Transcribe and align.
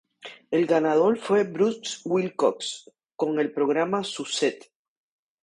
El 0.49 0.65
ganador 0.65 1.19
fue 1.19 1.43
Bruce 1.43 1.99
Wilcox, 2.05 2.89
con 3.15 3.39
el 3.39 3.53
programa 3.53 4.03
Suzette. 4.03 4.73